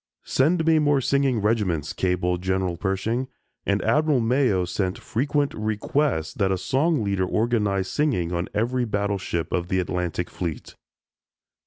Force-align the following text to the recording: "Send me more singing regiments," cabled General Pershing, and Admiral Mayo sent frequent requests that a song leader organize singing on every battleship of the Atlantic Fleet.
"Send 0.25 0.65
me 0.65 0.79
more 0.79 0.99
singing 0.99 1.41
regiments," 1.43 1.93
cabled 1.93 2.41
General 2.41 2.75
Pershing, 2.75 3.27
and 3.67 3.83
Admiral 3.83 4.19
Mayo 4.19 4.65
sent 4.65 4.97
frequent 4.97 5.53
requests 5.53 6.33
that 6.33 6.51
a 6.51 6.57
song 6.57 7.03
leader 7.03 7.25
organize 7.27 7.87
singing 7.87 8.31
on 8.33 8.49
every 8.51 8.85
battleship 8.85 9.51
of 9.51 9.67
the 9.67 9.77
Atlantic 9.79 10.31
Fleet. 10.31 10.73